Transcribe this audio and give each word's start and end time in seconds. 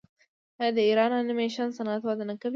آیا 0.59 0.71
د 0.77 0.79
ایران 0.89 1.11
انیمیشن 1.19 1.67
صنعت 1.77 2.01
وده 2.05 2.23
نه 2.29 2.35
کوي؟ 2.41 2.49